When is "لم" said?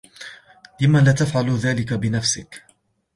0.81-0.97